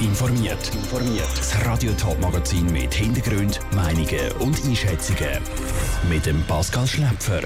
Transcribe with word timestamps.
informiert. 0.00 0.70
Das 1.36 1.66
Radio 1.66 1.92
Top 1.92 2.20
Magazin 2.20 2.70
mit 2.72 2.92
Hintergrund, 2.92 3.60
Meinungen 3.74 4.32
und 4.40 4.62
Einschätzungen 4.64 5.40
mit 6.08 6.26
dem 6.26 6.42
Pascal 6.44 6.86
Schläpfer. 6.86 7.42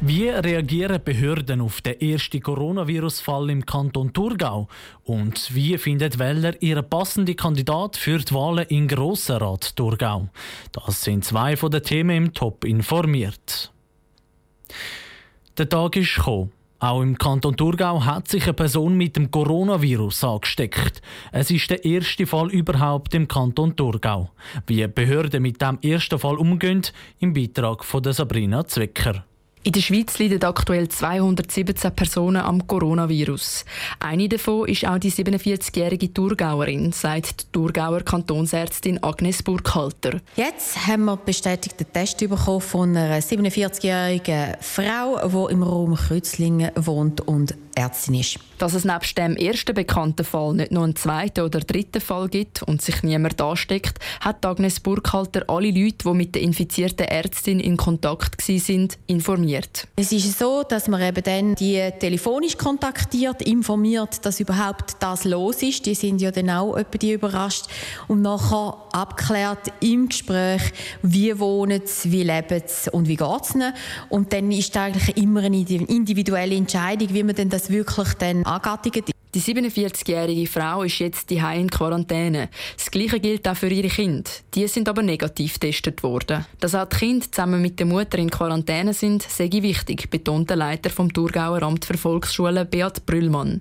Wie 0.00 0.28
reagieren 0.28 1.02
Behörden 1.04 1.60
auf 1.60 1.82
den 1.82 2.00
ersten 2.00 2.40
Coronavirus-Fall 2.40 3.50
im 3.50 3.66
Kanton 3.66 4.12
Thurgau? 4.12 4.68
Und 5.04 5.54
wie 5.54 5.76
findet 5.76 6.18
Wähler 6.18 6.60
ihren 6.62 6.88
passenden 6.88 7.36
Kandidat 7.36 7.96
für 7.96 8.18
die 8.18 8.34
Wahlen 8.34 8.66
in 8.68 8.88
Grossenrat 8.88 9.76
Thurgau? 9.76 10.28
Das 10.72 11.02
sind 11.02 11.24
zwei 11.24 11.56
von 11.56 11.70
den 11.70 11.82
Themen 11.82 12.16
im 12.16 12.32
Top 12.32 12.64
informiert. 12.64 13.72
Der 15.58 15.68
Tag 15.68 15.96
ist 15.96 16.14
gekommen. 16.14 16.52
Auch 16.82 17.02
im 17.02 17.18
Kanton 17.18 17.58
Thurgau 17.58 18.06
hat 18.06 18.28
sich 18.28 18.44
eine 18.44 18.54
Person 18.54 18.96
mit 18.96 19.14
dem 19.14 19.30
Coronavirus 19.30 20.24
angesteckt. 20.24 21.02
Es 21.30 21.50
ist 21.50 21.68
der 21.68 21.84
erste 21.84 22.26
Fall 22.26 22.50
überhaupt 22.50 23.14
im 23.14 23.28
Kanton 23.28 23.76
Thurgau. 23.76 24.30
Wie 24.66 24.86
Behörden 24.86 25.42
mit 25.42 25.60
dem 25.60 25.78
ersten 25.82 26.18
Fall 26.18 26.36
umgehen, 26.36 26.82
im 27.18 27.34
Beitrag 27.34 27.84
von 27.84 28.10
Sabrina 28.10 28.66
Zwicker. 28.66 29.26
In 29.62 29.72
der 29.72 29.82
Schweiz 29.82 30.18
leiden 30.18 30.42
aktuell 30.42 30.88
217 30.88 31.94
Personen 31.94 32.40
am 32.40 32.66
Coronavirus. 32.66 33.66
Eine 33.98 34.26
davon 34.26 34.66
ist 34.66 34.86
auch 34.86 34.96
die 34.96 35.12
47-jährige 35.12 36.14
Thurgauerin, 36.14 36.92
sagt 36.92 37.42
die 37.42 37.52
Thurgauer 37.52 38.00
Kantonsärztin 38.00 39.02
Agnes 39.02 39.42
Burkhalter. 39.42 40.22
Jetzt 40.34 40.86
haben 40.86 41.04
wir 41.04 41.18
bestätigten 41.18 41.84
Test 41.92 42.26
bekommen 42.26 42.62
von 42.62 42.96
einer 42.96 43.20
47-jährigen 43.20 44.56
Frau, 44.62 45.46
die 45.48 45.52
im 45.52 45.62
Raum 45.62 45.94
Kreuzlingen 45.94 46.70
wohnt 46.76 47.20
und 47.20 47.54
Ärztin 47.80 48.14
ist. 48.14 48.38
Dass 48.58 48.74
es 48.74 48.84
nebst 48.84 49.16
dem 49.16 49.36
ersten 49.36 49.74
bekannten 49.74 50.24
Fall 50.24 50.52
nicht 50.54 50.70
noch 50.70 50.82
einen 50.82 50.94
zweiten 50.94 51.40
oder 51.40 51.60
dritten 51.60 52.00
Fall 52.00 52.28
gibt 52.28 52.62
und 52.62 52.82
sich 52.82 53.02
niemand 53.02 53.40
ansteckt, 53.40 53.98
hat 54.20 54.44
Agnes 54.44 54.80
Burkhalter 54.80 55.44
alle 55.48 55.70
Leute, 55.70 55.96
die 56.04 56.14
mit 56.14 56.34
der 56.34 56.42
infizierten 56.42 57.06
Ärztin 57.06 57.58
in 57.58 57.78
Kontakt 57.78 58.46
waren, 58.46 58.88
informiert. 59.06 59.88
Es 59.96 60.12
ist 60.12 60.38
so, 60.38 60.62
dass 60.62 60.88
man 60.88 61.00
eben 61.00 61.22
dann 61.22 61.54
die 61.54 61.90
telefonisch 61.98 62.58
kontaktiert, 62.58 63.40
informiert, 63.42 64.24
dass 64.26 64.40
überhaupt 64.40 64.96
das 65.00 65.24
los 65.24 65.62
ist. 65.62 65.86
Die 65.86 65.94
sind 65.94 66.20
ja 66.20 66.30
dann 66.30 66.50
auch 66.50 66.76
etwa 66.76 66.98
die 66.98 67.12
überrascht 67.12 67.64
und 68.08 68.20
nachher 68.20 68.76
abklärt 68.92 69.72
im 69.80 70.08
Gespräch, 70.08 70.62
wie 71.02 71.38
wohnen 71.38 71.82
sie, 71.86 72.12
wie 72.12 72.24
leben 72.24 72.62
sie 72.66 72.90
und 72.90 73.08
wie 73.08 73.16
geht 73.16 73.42
es 73.42 73.54
ihnen. 73.54 73.72
Und 74.10 74.32
dann 74.32 74.52
ist 74.52 74.76
eigentlich 74.76 75.16
immer 75.16 75.40
eine 75.40 75.60
individuelle 75.60 76.56
Entscheidung, 76.56 77.08
wie 77.12 77.22
man 77.22 77.34
denn 77.34 77.48
das 77.48 77.69
wirklich 77.70 78.14
dann 78.14 78.44
angattigt. 78.44 79.12
Die 79.32 79.40
47-jährige 79.40 80.50
Frau 80.50 80.82
ist 80.82 80.98
jetzt 80.98 81.30
die 81.30 81.36
in 81.36 81.70
Quarantäne. 81.70 82.48
Das 82.76 82.90
Gleiche 82.90 83.20
gilt 83.20 83.46
auch 83.46 83.56
für 83.56 83.68
ihre 83.68 83.86
Kinder. 83.86 84.28
Die 84.54 84.66
sind 84.66 84.88
aber 84.88 85.02
negativ 85.02 85.54
getestet 85.54 86.02
worden. 86.02 86.44
Dass 86.58 86.74
auch 86.74 86.88
die 86.88 86.96
Kinder 86.96 87.30
zusammen 87.30 87.62
mit 87.62 87.78
der 87.78 87.86
Mutter 87.86 88.18
in 88.18 88.28
Quarantäne 88.28 88.92
sind, 88.92 89.22
sei 89.22 89.48
wichtig, 89.52 90.10
betont 90.10 90.50
der 90.50 90.56
Leiter 90.56 90.90
vom 90.90 91.12
Thurgauer 91.12 91.62
Amt 91.62 91.84
für 91.84 91.96
Volksschule 91.96 92.64
Beat 92.64 93.06
Brüllmann. 93.06 93.60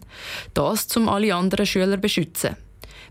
Das, 0.56 0.88
um 0.98 1.08
alle 1.08 1.36
anderen 1.36 1.68
Schüler 1.68 1.98
zu 1.98 2.02
beschützen. 2.02 2.56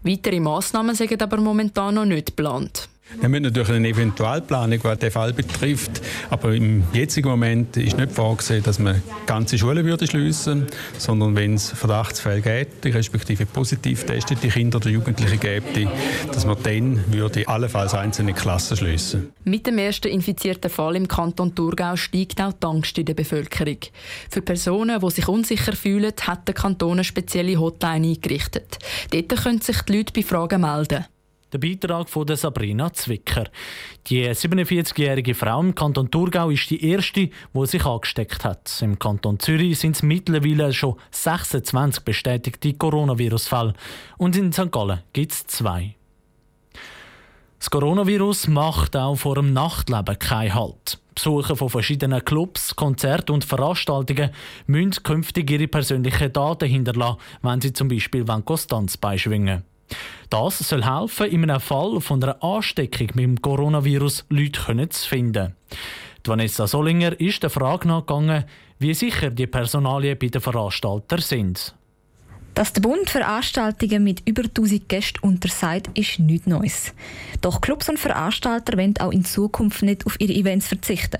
Weitere 0.02 0.40
Massnahmen 0.40 0.96
sind 0.96 1.22
aber 1.22 1.36
momentan 1.36 1.94
noch 1.94 2.04
nicht 2.06 2.36
geplant. 2.36 2.88
Wir 3.20 3.28
müssen 3.28 3.44
natürlich 3.44 3.70
eine 3.70 3.88
Eventualplanung, 3.88 4.78
was 4.82 4.98
den 4.98 5.10
Fall 5.10 5.32
betrifft. 5.32 6.02
Aber 6.30 6.54
im 6.54 6.84
jetzigen 6.92 7.28
Moment 7.28 7.76
ist 7.76 7.96
nicht 7.96 8.12
vorgesehen, 8.12 8.62
dass 8.62 8.78
man 8.78 9.02
ganze 9.26 9.58
Schulen 9.58 9.84
würde 9.84 10.06
schliessen, 10.06 10.66
sondern 10.98 11.34
wenn 11.34 11.54
es 11.54 11.70
Verdachtsfälle 11.70 12.42
gibt, 12.42 12.84
respektive 12.86 13.46
positiv 13.46 14.04
testete 14.04 14.48
Kinder 14.48 14.76
oder 14.76 14.90
Jugendliche 14.90 15.36
gibt, 15.36 15.88
dass 16.32 16.44
man 16.44 16.56
dann 16.62 17.02
würde 17.12 17.48
allenfalls 17.48 17.94
einzelne 17.94 18.34
Klassen 18.34 18.76
schliessen. 18.76 19.32
Mit 19.44 19.66
dem 19.66 19.78
ersten 19.78 20.08
infizierten 20.08 20.70
Fall 20.70 20.96
im 20.96 21.08
Kanton 21.08 21.54
Thurgau 21.54 21.96
steigt 21.96 22.40
auch 22.40 22.52
die 22.52 22.66
Angst 22.66 22.98
in 22.98 23.06
der 23.06 23.14
Bevölkerung. 23.14 23.78
Für 24.30 24.42
Personen, 24.42 25.00
die 25.00 25.10
sich 25.10 25.28
unsicher 25.28 25.72
fühlen, 25.72 26.12
hat 26.20 26.46
der 26.46 26.54
Kanton 26.54 26.92
eine 26.92 27.04
spezielle 27.04 27.58
Hotline 27.58 28.08
eingerichtet. 28.08 28.78
Dort 29.10 29.42
können 29.42 29.60
sich 29.60 29.80
die 29.82 29.96
Leute 29.96 30.12
bei 30.12 30.22
Fragen 30.22 30.60
melden. 30.60 31.06
Der 31.50 31.58
Beitrag 31.58 32.10
von 32.10 32.26
Sabrina 32.36 32.92
Zwicker. 32.92 33.44
Die 34.08 34.28
47-jährige 34.28 35.34
Frau 35.34 35.60
im 35.60 35.74
Kanton 35.74 36.10
Thurgau 36.10 36.50
ist 36.50 36.68
die 36.68 36.84
erste, 36.84 37.30
die 37.30 37.66
sich 37.66 37.86
angesteckt 37.86 38.44
hat. 38.44 38.82
Im 38.82 38.98
Kanton 38.98 39.38
Zürich 39.38 39.78
sind 39.78 39.96
es 39.96 40.02
mittlerweile 40.02 40.74
schon 40.74 40.96
26 41.10 42.04
bestätigte 42.04 42.74
Coronavirus-Fälle. 42.74 43.72
Und 44.18 44.36
in 44.36 44.52
St. 44.52 44.70
Gallen 44.70 45.00
gibt 45.14 45.32
es 45.32 45.46
zwei. 45.46 45.94
Das 47.58 47.70
Coronavirus 47.70 48.48
macht 48.48 48.94
auch 48.94 49.16
vor 49.16 49.36
dem 49.36 49.54
Nachtleben 49.54 50.18
keinen 50.18 50.54
Halt. 50.54 51.00
Besucher 51.14 51.56
von 51.56 51.70
verschiedenen 51.70 52.22
Clubs, 52.26 52.76
Konzerten 52.76 53.32
und 53.32 53.46
Veranstaltungen 53.46 54.32
müssen 54.66 55.02
künftig 55.02 55.50
ihre 55.50 55.66
persönlichen 55.66 56.30
Daten 56.30 56.68
hinterlassen, 56.68 57.16
wenn 57.40 57.62
sie 57.62 57.72
zum 57.72 57.88
Beispiel 57.88 58.26
Konstanz 58.44 58.98
beischwingen 58.98 59.64
das 60.30 60.58
soll 60.58 60.84
helfen, 60.84 61.26
in 61.26 61.50
einem 61.50 61.60
Fall 61.60 62.00
von 62.00 62.22
einer 62.22 62.42
Ansteckung 62.42 63.08
mit 63.14 63.24
dem 63.24 63.42
Coronavirus 63.42 64.26
Leute 64.28 64.88
zu 64.90 65.08
finden. 65.08 65.54
Die 66.24 66.30
Vanessa 66.30 66.66
Solinger 66.66 67.18
ist 67.20 67.42
der 67.42 67.50
Frage 67.50 67.88
nachgegangen, 67.88 68.44
wie 68.78 68.94
sicher 68.94 69.30
die 69.30 69.46
Personalien 69.46 70.18
bei 70.18 70.28
den 70.28 70.40
Veranstaltern 70.40 71.20
sind. 71.20 71.74
Dass 72.54 72.72
der 72.72 72.80
Bund 72.80 73.08
Veranstaltungen 73.08 74.02
mit 74.02 74.28
über 74.28 74.42
1000 74.42 74.88
Gästen 74.88 75.20
untersagt, 75.20 75.96
ist 75.96 76.18
nichts 76.18 76.46
Neues. 76.46 76.92
Doch 77.40 77.60
Clubs 77.60 77.88
und 77.88 77.98
Veranstalter 77.98 78.76
wollen 78.76 78.96
auch 78.98 79.12
in 79.12 79.24
Zukunft 79.24 79.82
nicht 79.82 80.04
auf 80.06 80.20
ihre 80.20 80.32
Events 80.32 80.66
verzichten. 80.66 81.18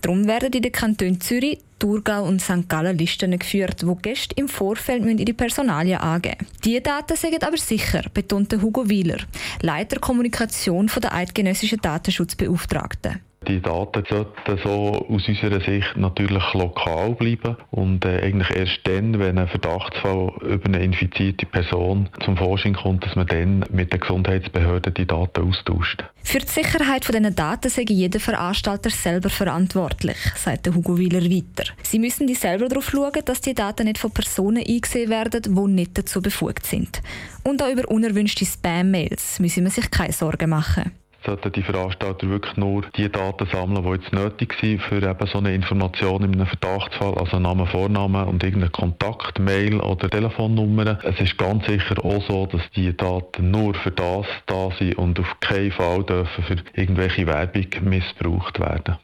Darum 0.00 0.26
werden 0.26 0.52
in 0.52 0.62
den 0.62 0.72
Kantonen 0.72 1.20
Zürich, 1.20 1.58
Thurgau 1.78 2.24
und 2.24 2.40
St. 2.40 2.68
Gallen 2.68 2.96
Listen 2.96 3.38
geführt, 3.38 3.86
wo 3.86 3.94
Gäste 3.94 4.34
im 4.36 4.48
Vorfeld 4.48 5.04
ihre 5.20 5.34
Personalien 5.34 5.98
angeben 5.98 6.36
müssen. 6.40 6.60
Diese 6.64 6.80
Daten 6.80 7.16
sind 7.16 7.44
aber 7.44 7.56
sicher, 7.56 8.02
betonte 8.12 8.62
Hugo 8.62 8.88
Wieler, 8.88 9.18
Leiter 9.60 9.98
Kommunikation 9.98 10.90
der 11.02 11.14
Eidgenössischen 11.14 11.80
Datenschutzbeauftragten. 11.80 13.20
Die 13.46 13.60
Daten 13.60 14.04
sollten 14.08 14.58
so 14.62 15.06
aus 15.08 15.28
unserer 15.28 15.60
Sicht 15.60 15.96
natürlich 15.96 16.52
lokal 16.54 17.14
bleiben 17.14 17.56
und 17.70 18.04
äh, 18.04 18.22
eigentlich 18.22 18.50
erst 18.56 18.80
dann, 18.84 19.18
wenn 19.18 19.38
ein 19.38 19.48
Verdachtsfall 19.48 20.32
über 20.42 20.66
eine 20.66 20.82
infizierte 20.82 21.46
Person 21.46 22.08
zum 22.24 22.36
Vorschein 22.36 22.74
kommt, 22.74 23.04
dass 23.04 23.16
man 23.16 23.26
dann 23.26 23.64
mit 23.70 23.92
den 23.92 24.00
Gesundheitsbehörden 24.00 24.94
die 24.94 25.06
Daten 25.06 25.48
austauscht. 25.48 26.04
Für 26.22 26.38
die 26.38 26.48
Sicherheit 26.48 27.06
dieser 27.06 27.30
Daten 27.30 27.68
sei 27.68 27.84
jeder 27.86 28.18
Veranstalter 28.18 28.90
selber 28.90 29.28
verantwortlich, 29.28 30.16
sagte 30.36 30.74
Hugo 30.74 30.96
Wieler 30.96 31.22
weiter. 31.22 31.70
Sie 31.82 31.98
müssen 31.98 32.26
die 32.26 32.34
selber 32.34 32.68
darauf 32.68 32.88
schauen, 32.90 33.22
dass 33.24 33.40
die 33.42 33.54
Daten 33.54 33.84
nicht 33.84 33.98
von 33.98 34.10
Personen 34.10 34.64
eingesehen 34.66 35.10
werden, 35.10 35.42
die 35.42 35.72
nicht 35.72 35.98
dazu 35.98 36.22
befugt 36.22 36.66
sind. 36.66 37.02
Und 37.42 37.62
auch 37.62 37.70
über 37.70 37.88
unerwünschte 37.90 38.46
Spam-Mails 38.46 39.38
müssen 39.38 39.64
wir 39.64 39.70
sich 39.70 39.90
keine 39.90 40.12
Sorgen 40.12 40.50
machen 40.50 40.92
sollten 41.24 41.52
die 41.52 41.62
Veranstalter 41.62 42.28
wirklich 42.28 42.56
nur 42.56 42.82
die 42.96 43.10
Daten 43.10 43.46
sammeln, 43.50 43.84
die 43.84 43.90
jetzt 43.90 44.12
nötig 44.12 44.54
sind 44.60 44.82
für 44.82 45.02
eben 45.02 45.26
so 45.26 45.38
eine 45.38 45.54
Information 45.54 46.22
in 46.22 46.34
einem 46.34 46.46
Verdachtsfall, 46.46 47.14
also 47.14 47.38
Name, 47.38 47.66
Vorname 47.66 48.26
und 48.26 48.42
irgendeine 48.42 48.70
Kontakt, 48.70 49.38
Mail 49.38 49.80
oder 49.80 50.10
Telefonnummer. 50.10 50.98
Es 51.02 51.20
ist 51.20 51.38
ganz 51.38 51.66
sicher 51.66 52.04
auch 52.04 52.22
so, 52.28 52.46
dass 52.46 52.62
die 52.76 52.96
Daten 52.96 53.50
nur 53.50 53.74
für 53.74 53.90
das 53.90 54.26
da 54.46 54.70
sind 54.78 54.96
und 54.98 55.18
auf 55.18 55.40
keinen 55.40 55.72
Fall 55.72 56.04
dürfen 56.04 56.44
für 56.44 56.56
irgendwelche 56.74 57.26
Werbung 57.26 57.66
missbraucht 57.82 58.60
werden. 58.60 58.96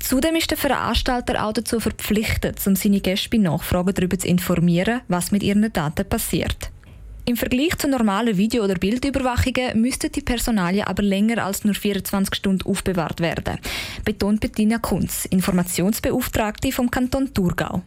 Zudem 0.00 0.36
ist 0.36 0.50
der 0.50 0.56
Veranstalter 0.58 1.44
auch 1.44 1.52
dazu 1.52 1.80
verpflichtet, 1.80 2.64
um 2.66 2.76
seine 2.76 3.00
Gäste 3.00 3.28
bei 3.30 3.38
Nachfragen 3.38 3.92
darüber 3.94 4.18
zu 4.18 4.28
informieren, 4.28 5.02
was 5.08 5.32
mit 5.32 5.42
ihren 5.42 5.70
Daten 5.72 6.08
passiert. 6.08 6.70
Im 7.28 7.36
Vergleich 7.36 7.76
zu 7.76 7.88
normalen 7.88 8.38
Video- 8.38 8.64
oder 8.64 8.76
Bildüberwachungen 8.76 9.78
müssten 9.82 10.10
die 10.10 10.22
Personalien 10.22 10.86
aber 10.86 11.02
länger 11.02 11.44
als 11.44 11.62
nur 11.62 11.74
24 11.74 12.34
Stunden 12.34 12.66
aufbewahrt 12.66 13.20
werden, 13.20 13.58
betont 14.02 14.40
Bettina 14.40 14.78
Kunz, 14.78 15.26
Informationsbeauftragte 15.26 16.72
vom 16.72 16.90
Kanton 16.90 17.34
Thurgau. 17.34 17.82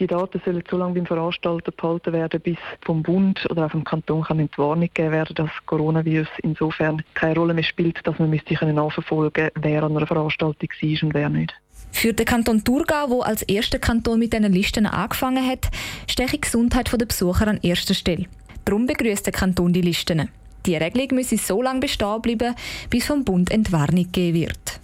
Die 0.00 0.08
Daten 0.08 0.42
sollen 0.44 0.64
so 0.68 0.76
lange 0.76 0.94
beim 0.94 1.06
Veranstalter 1.06 1.70
behalten 1.70 2.12
werden, 2.12 2.40
bis 2.40 2.56
vom 2.84 3.04
Bund 3.04 3.46
oder 3.48 3.66
auch 3.66 3.70
vom 3.70 3.84
Kanton 3.84 4.24
kann 4.24 4.40
Entwarnung 4.40 4.88
gegeben 4.92 5.12
werden, 5.12 5.36
dass 5.36 5.50
Coronavirus 5.66 6.28
insofern 6.42 7.04
keine 7.14 7.36
Rolle 7.36 7.54
mehr 7.54 7.62
spielt, 7.62 8.04
dass 8.04 8.18
man 8.18 8.28
müsste 8.28 8.54
nachverfolgen 8.72 9.50
wer 9.54 9.84
an 9.84 9.96
einer 9.96 10.08
Veranstaltung 10.08 10.68
war 10.68 11.02
und 11.04 11.14
wer 11.14 11.28
nicht. 11.28 11.54
Für 11.92 12.12
den 12.12 12.26
Kanton 12.26 12.64
Thurgau, 12.64 13.10
wo 13.10 13.20
als 13.20 13.42
erster 13.42 13.78
Kanton 13.78 14.18
mit 14.18 14.32
diesen 14.32 14.52
Listen 14.52 14.86
angefangen 14.86 15.46
hat, 15.46 15.70
steht 16.08 16.32
die 16.32 16.40
Gesundheit 16.40 16.90
der 16.92 17.06
Besucher 17.06 17.46
an 17.46 17.60
erster 17.62 17.94
Stelle. 17.94 18.26
Darum 18.70 18.86
begrüßt 18.86 19.26
der 19.26 19.32
Kanton 19.32 19.72
die 19.72 19.80
Listen. 19.80 20.28
Die 20.64 20.76
Regelung 20.76 21.16
müsse 21.16 21.36
so 21.36 21.60
lange 21.60 21.80
bestehen 21.80 22.22
bleiben, 22.22 22.54
bis 22.88 23.04
vom 23.04 23.24
Bund 23.24 23.50
Entwarnung 23.50 24.04
gegeben 24.04 24.42
wird. 24.42 24.80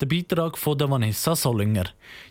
Der 0.00 0.06
Beitrag 0.06 0.58
von 0.58 0.80
Vanessa 0.80 1.36
Sollinger. 1.36 1.84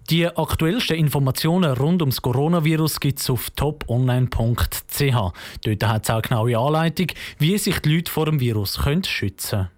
Die 0.09 0.27
aktuellsten 0.27 0.97
Informationen 0.97 1.77
rund 1.77 2.01
ums 2.01 2.21
Coronavirus 2.21 2.99
gibt 2.99 3.19
es 3.19 3.29
auf 3.29 3.49
toponline.ch. 3.51 5.15
Dort 5.63 5.87
hat 5.87 6.03
es 6.03 6.09
auch 6.09 6.21
genaue 6.21 6.57
Anleitung, 6.57 7.07
wie 7.39 7.57
sich 7.57 7.79
die 7.79 7.95
Leute 7.95 8.11
vor 8.11 8.25
dem 8.25 8.41
Virus 8.41 8.77
schützen 9.05 9.49
können. 9.49 9.76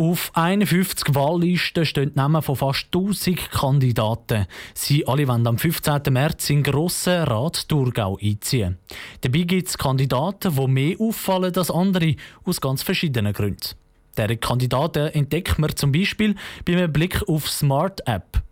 Auf 0.00 0.30
51 0.32 1.14
Wahllisten 1.14 1.84
stehen 1.84 2.12
die 2.14 2.16
Namen 2.16 2.40
von 2.40 2.56
fast 2.56 2.86
1000 2.86 3.50
Kandidaten. 3.50 4.46
Sie 4.72 5.06
alle 5.06 5.28
wollen 5.28 5.46
am 5.46 5.58
15. 5.58 6.00
März 6.08 6.48
in 6.48 6.62
Grossen 6.62 7.24
Rat 7.24 7.68
Thurgau 7.68 8.16
einziehen. 8.18 8.78
Dabei 9.20 9.40
gibt 9.40 9.68
es 9.68 9.76
Kandidaten, 9.76 10.56
die 10.56 10.66
mehr 10.68 10.96
auffallen 10.98 11.54
als 11.54 11.70
andere, 11.70 12.16
aus 12.46 12.62
ganz 12.62 12.82
verschiedenen 12.82 13.34
Gründen. 13.34 13.74
Diese 14.16 14.38
Kandidaten 14.38 15.08
entdeckt 15.08 15.58
man 15.58 15.76
zum 15.76 15.92
Beispiel 15.92 16.34
bei 16.64 16.86
Blick 16.86 17.22
auf 17.28 17.50
Smart 17.50 18.00
App. 18.06 18.42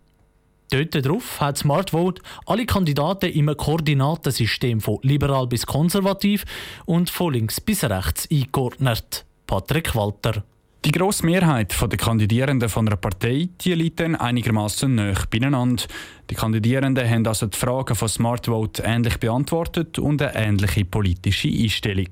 Dort 0.69 1.03
drauf 1.03 1.41
hat 1.41 1.57
SmartVote 1.57 2.21
alle 2.45 2.67
Kandidaten 2.67 3.31
im 3.31 3.57
Koordinatensystem 3.57 4.81
von 4.81 4.99
liberal 5.01 5.47
bis 5.47 5.65
konservativ 5.65 6.45
und 6.85 7.09
von 7.09 7.33
links 7.33 7.59
bis 7.59 7.83
rechts 7.85 8.27
eingeordnet. 8.31 9.25
Patrick 9.47 9.95
Walter. 9.95 10.43
Die 10.85 10.91
grosse 10.91 11.25
Mehrheit 11.25 11.75
der 11.81 11.97
Kandidierenden 11.97 12.69
von 12.69 12.87
einer 12.87 12.95
Partei 12.95 13.49
die 13.59 13.73
liegt 13.73 13.99
dann 13.99 14.15
einigermaßen 14.15 14.95
näher 14.95 15.25
beieinander. 15.29 15.83
Die 16.29 16.35
Kandidierenden 16.35 17.09
haben 17.09 17.27
also 17.27 17.47
die 17.47 17.57
Fragen 17.57 17.95
von 17.95 18.07
SmartVote 18.07 18.83
ähnlich 18.83 19.17
beantwortet 19.17 19.99
und 19.99 20.21
eine 20.21 20.35
ähnliche 20.35 20.85
politische 20.85 21.49
Einstellung. 21.49 22.07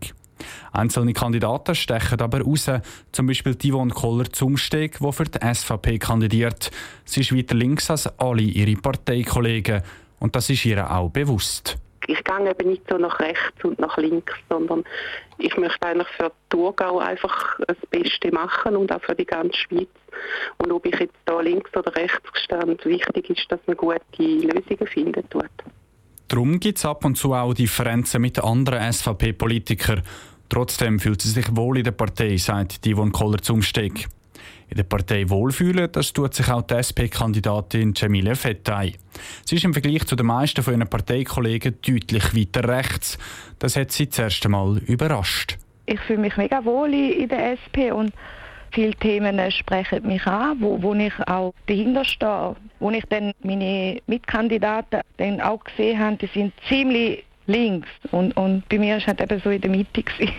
Einzelne 0.74 1.14
Kandidaten 1.14 1.76
stechen 1.76 2.20
aber 2.20 2.42
raus, 2.42 2.70
zum 3.14 3.28
Beispiel 3.28 3.56
Yvonne 3.56 3.94
Koller-Zumsteg, 3.94 5.00
die 5.00 5.12
für 5.14 5.24
die 5.24 5.54
SVP 5.54 5.98
kandidiert. 5.98 6.70
Sie 7.06 7.22
ist 7.22 7.34
weiter 7.34 7.56
links 7.56 7.90
als 7.90 8.08
alle 8.20 8.42
ihre 8.42 8.76
Parteikollegen 8.76 9.82
und 10.20 10.36
das 10.36 10.50
ist 10.50 10.66
ihr 10.66 10.92
auch 10.92 11.10
bewusst 11.10 11.78
ich 12.08 12.24
gehe 12.24 12.50
eben 12.50 12.70
nicht 12.70 12.84
so 12.90 12.98
nach 12.98 13.20
rechts 13.20 13.64
und 13.64 13.80
nach 13.80 13.98
links, 13.98 14.34
sondern 14.50 14.84
ich 15.38 15.56
möchte 15.58 15.86
eigentlich 15.86 16.08
für 16.18 16.32
Thurgau 16.50 17.00
einfach 17.00 17.60
das 17.68 17.78
Beste 17.92 18.32
machen 18.32 18.76
und 18.76 18.92
auch 18.92 19.02
für 19.02 19.16
die 19.16 19.26
ganze 19.26 19.58
Schweiz. 19.58 19.90
Und 20.58 20.72
ob 20.72 20.86
ich 20.86 21.00
jetzt 21.00 21.16
da 21.26 21.40
links 21.42 21.70
oder 21.76 21.96
rechts 21.96 22.42
stand, 22.44 22.84
wichtig 22.86 23.30
ist, 23.30 23.52
dass 23.52 23.60
man 23.68 23.78
gute 23.78 24.00
Lösungen 24.18 24.88
finden 24.88 25.30
tut. 25.30 25.46
Darum 26.28 26.60
gibt 26.60 26.78
es 26.78 26.86
ab 26.86 27.06
und 27.06 27.16
zu 27.16 27.34
auch 27.34 27.54
Differenzen 27.54 28.22
mit 28.22 28.44
anderen 28.44 28.92
SVP-Politikern. 28.92 30.02
Trotzdem 30.50 31.00
fühlt 31.00 31.22
sie 31.22 31.30
sich 31.30 31.56
wohl 31.56 31.78
in 31.78 31.84
der 31.84 31.92
Partei, 31.92 32.38
sagt 32.38 32.86
Yvonne 32.86 33.12
Koller-Zumsteg. 33.12 34.08
In 34.70 34.78
der 34.78 34.84
Partei 34.84 35.30
wohlfühlen, 35.30 35.90
das 35.92 36.14
tut 36.14 36.34
sich 36.34 36.50
auch 36.50 36.62
die 36.62 36.76
SP-Kandidatin 36.76 37.96
Cemile 37.96 38.36
Fettay. 38.36 38.94
Sie 39.46 39.56
ist 39.56 39.64
im 39.64 39.74
Vergleich 39.74 40.06
zu 40.06 40.16
den 40.16 40.26
meisten 40.26 40.62
von 40.64 40.74
ihren 40.74 40.88
Parteikollegen 40.88 41.76
deutlich 41.86 42.36
weiter 42.36 42.68
rechts. 42.68 43.18
Das 43.60 43.76
hat 43.76 43.92
sie 43.92 44.08
das 44.08 44.20
erste 44.20 44.50
Mal 44.50 44.78
überrascht. 44.80 45.58
Ich 45.86 46.00
fühle 46.02 46.20
mich 46.20 46.36
mega 46.36 46.64
wohl 46.66 46.94
in 46.94 47.30
der 47.30 47.54
SP 47.56 47.92
und 47.96 48.12
viele 48.72 48.94
Themen 48.96 49.40
sprechen 49.52 50.06
mich 50.06 50.26
an, 50.28 50.58
wo, 50.60 50.82
wo 50.82 50.94
ich 50.94 51.14
auch 51.28 51.54
dahinter 51.68 52.04
stehe. 52.04 52.56
Wo 52.80 52.92
ich 52.92 53.06
dann 53.10 53.32
meine 53.42 54.02
Mitkandidaten 54.06 55.02
dann 55.18 55.42
auch 55.42 55.64
gesehen 55.64 56.00
habe, 56.00 56.18
die 56.18 56.28
sind 56.28 56.54
ziemlich 56.68 57.24
links 57.48 57.88
und, 58.12 58.36
und 58.36 58.68
bei 58.70 58.78
mir 58.78 58.92
war 58.92 58.98
es 58.98 59.08
halt 59.08 59.22
eben 59.22 59.42
so 59.42 59.50
in 59.50 59.62
der 59.62 59.72
Mitte. 59.72 60.04
Gewesen. 60.04 60.34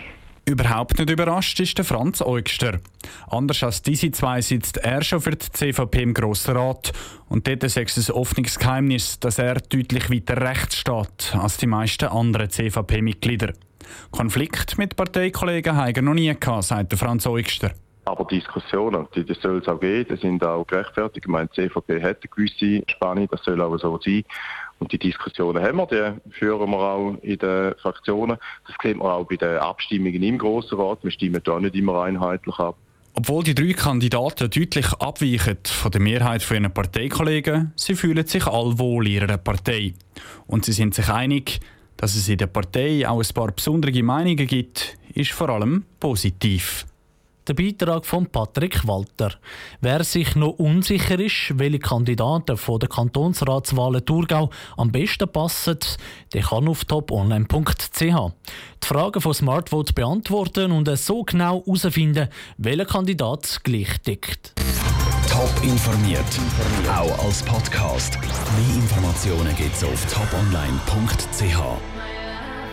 Überhaupt 0.49 0.97
nicht 0.97 1.11
überrascht 1.11 1.59
ist 1.59 1.77
der 1.77 1.85
Franz 1.85 2.23
Eugster. 2.23 2.79
Anders 3.29 3.61
als 3.61 3.83
diese 3.83 4.09
zwei 4.09 4.41
sitzt 4.41 4.77
er 4.77 5.03
schon 5.03 5.21
für 5.21 5.35
die 5.35 5.47
CVP 5.47 6.01
im 6.01 6.15
Grossen 6.15 6.57
Rat. 6.57 6.91
Und 7.27 7.47
dort 7.47 7.63
ist 7.63 7.77
es 7.77 8.09
ein 8.09 8.15
offenes 8.15 8.57
Geheimnis, 8.57 9.19
dass 9.19 9.37
er 9.37 9.59
deutlich 9.59 10.09
weiter 10.09 10.41
rechts 10.41 10.77
steht 10.77 11.35
als 11.39 11.57
die 11.57 11.67
meisten 11.67 12.09
anderen 12.09 12.49
CVP-Mitglieder. 12.49 13.53
Konflikt 14.09 14.79
mit 14.79 14.95
Parteikollegen 14.95 15.75
haben 15.75 15.93
er 15.95 16.01
noch 16.01 16.15
nie 16.15 16.33
gehabt, 16.33 16.63
sagt 16.63 16.93
der 16.93 16.97
Franz 16.97 17.27
Eugster. 17.27 17.69
Aber 18.05 18.25
Diskussionen, 18.25 19.07
die, 19.15 19.23
die 19.23 19.35
soll 19.35 19.59
es 19.59 19.67
auch 19.67 19.79
geben, 19.79 20.15
die 20.15 20.19
sind 20.19 20.43
auch 20.43 20.65
gerechtfertigt. 20.65 21.27
Ich 21.27 21.31
meine, 21.31 21.47
die 21.55 21.61
CVP 21.61 22.01
hat 22.01 22.17
eine 22.23 22.29
gewisse 22.35 22.83
Spanne, 22.89 23.27
das 23.27 23.43
soll 23.43 23.61
auch 23.61 23.77
so 23.77 23.99
sein. 24.03 24.23
Und 24.79 24.91
die 24.91 24.97
Diskussionen 24.97 25.61
haben 25.63 25.77
wir, 25.77 25.85
die 26.25 26.31
führen 26.31 26.71
wir 26.71 26.77
auch 26.77 27.15
in 27.21 27.37
den 27.37 27.75
Fraktionen. 27.81 28.37
Das 28.65 28.75
sieht 28.81 28.97
man 28.97 29.07
auch 29.07 29.25
bei 29.25 29.35
den 29.35 29.57
Abstimmungen 29.57 30.23
im 30.23 30.37
Grossen 30.37 30.79
Rat. 30.79 30.99
Wir 31.03 31.11
stimmen 31.11 31.41
da 31.43 31.59
nicht 31.59 31.75
immer 31.75 32.01
einheitlich 32.01 32.57
ab. 32.57 32.75
Obwohl 33.13 33.43
die 33.43 33.55
drei 33.55 33.73
Kandidaten 33.73 34.49
deutlich 34.49 34.93
abweichen 34.93 35.57
von 35.65 35.91
der 35.91 35.99
Mehrheit 35.99 36.41
von 36.41 36.57
ihren 36.57 36.73
Parteikollegen, 36.73 37.73
sie 37.75 37.95
fühlen 37.95 38.25
sich 38.25 38.47
all 38.47 38.79
wohl 38.79 39.05
in 39.07 39.13
ihrer 39.13 39.37
Partei. 39.37 39.93
Und 40.47 40.63
sie 40.63 40.71
sind 40.71 40.95
sich 40.95 41.09
einig, 41.09 41.59
dass 41.97 42.15
es 42.15 42.29
in 42.29 42.37
der 42.37 42.47
Partei 42.47 43.05
auch 43.07 43.21
ein 43.21 43.33
paar 43.33 43.51
besondere 43.51 44.01
Meinungen 44.03 44.47
gibt, 44.47 44.97
ist 45.13 45.31
vor 45.31 45.49
allem 45.49 45.83
positiv. 45.99 46.85
Der 47.49 47.55
Beitrag 47.55 48.05
von 48.05 48.27
Patrick 48.27 48.87
Walter. 48.87 49.31
Wer 49.81 50.03
sich 50.03 50.35
noch 50.35 50.59
unsicher 50.59 51.19
ist, 51.19 51.57
welche 51.57 51.79
Kandidaten 51.79 52.55
von 52.57 52.77
der 52.77 52.89
Kantonsratswahlen 52.89 54.05
Thurgau 54.05 54.51
am 54.77 54.91
besten 54.91 55.27
passen, 55.27 55.79
der 56.31 56.43
kann 56.43 56.67
auf 56.67 56.85
toponline.ch 56.85 57.99
die 57.99 58.87
Fragen 58.87 59.19
von 59.19 59.33
Smartvote 59.33 59.93
beantworten 59.93 60.71
und 60.71 60.95
so 60.95 61.23
genau 61.23 61.63
herausfinden, 61.65 62.29
welcher 62.59 62.85
Kandidat 62.85 63.61
gleich 63.63 63.99
tickt. 64.03 64.53
Top 65.27 65.51
informiert, 65.63 66.21
auch 66.87 67.25
als 67.25 67.41
Podcast. 67.41 68.19
Mehr 68.21 68.75
Informationen 68.75 69.55
gibt 69.55 69.75
es 69.75 69.83
auf 69.83 70.05
toponline.ch. 70.13 71.98